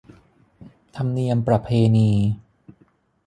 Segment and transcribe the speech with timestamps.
[0.95, 2.11] ธรรมเนียมประเพณี